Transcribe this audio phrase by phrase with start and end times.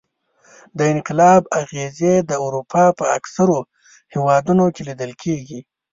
[0.77, 3.59] د انقلاب اغېزې د اروپا په اکثرو
[4.13, 5.59] هېوادونو کې لیدل کېدې.